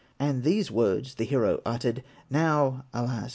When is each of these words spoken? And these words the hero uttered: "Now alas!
And 0.17 0.41
these 0.41 0.71
words 0.71 1.13
the 1.13 1.25
hero 1.25 1.61
uttered: 1.63 2.03
"Now 2.27 2.85
alas! 2.91 3.29